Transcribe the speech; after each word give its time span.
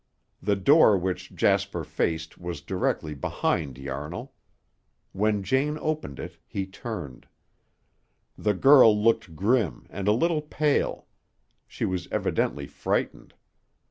The 0.41 0.55
door 0.55 0.97
which 0.97 1.35
Jasper 1.35 1.83
faced 1.83 2.39
was 2.39 2.61
directly 2.61 3.13
behind 3.13 3.77
Yarnall. 3.77 4.33
When 5.11 5.43
Jane 5.43 5.77
opened 5.79 6.17
it, 6.19 6.39
he 6.47 6.65
turned. 6.65 7.27
The 8.35 8.55
girl 8.55 8.99
looked 8.99 9.35
grim 9.35 9.85
and 9.91 10.07
a 10.07 10.11
little 10.11 10.41
pale. 10.41 11.05
She 11.67 11.85
was 11.85 12.07
evidently 12.11 12.65
frightened. 12.65 13.35